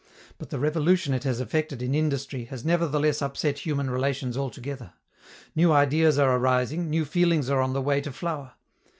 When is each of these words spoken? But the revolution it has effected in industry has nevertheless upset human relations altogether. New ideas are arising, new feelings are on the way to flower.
But 0.39 0.49
the 0.49 0.57
revolution 0.57 1.13
it 1.13 1.25
has 1.25 1.39
effected 1.39 1.83
in 1.83 1.93
industry 1.93 2.45
has 2.45 2.65
nevertheless 2.65 3.21
upset 3.21 3.59
human 3.59 3.87
relations 3.91 4.35
altogether. 4.35 4.93
New 5.55 5.71
ideas 5.71 6.17
are 6.17 6.37
arising, 6.37 6.89
new 6.89 7.05
feelings 7.05 7.51
are 7.51 7.61
on 7.61 7.73
the 7.73 7.81
way 7.83 8.01
to 8.01 8.11
flower. 8.11 8.53